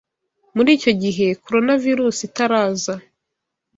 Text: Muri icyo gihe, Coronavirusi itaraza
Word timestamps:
Muri 0.55 0.69
icyo 0.77 0.91
gihe, 1.03 1.25
Coronavirusi 1.43 2.21
itaraza 2.29 2.93